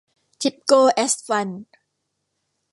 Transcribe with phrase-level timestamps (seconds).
[0.41, 1.65] ทิปโก้แอสฟัลท์